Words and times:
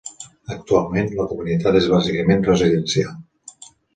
Actualment, 0.53 1.09
la 1.19 1.27
comunitat 1.33 1.77
és 1.81 1.89
bàsicament 1.93 2.43
residencial. 2.49 3.15